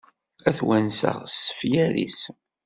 [0.47, 2.19] Ad twenseɣ s yifyar-is.